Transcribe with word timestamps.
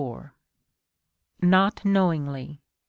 Not 1.43 1.85
knowingly. 1.85 2.63